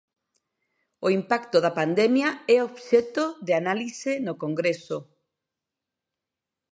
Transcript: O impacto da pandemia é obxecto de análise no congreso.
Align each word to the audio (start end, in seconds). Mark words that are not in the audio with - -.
O 1.05 1.07
impacto 1.19 1.57
da 1.65 1.75
pandemia 1.79 2.29
é 2.55 2.57
obxecto 2.69 3.23
de 3.45 3.53
análise 3.61 4.11
no 4.25 4.33
congreso. 4.43 4.97